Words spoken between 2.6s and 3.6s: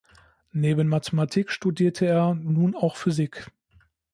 auch Physik.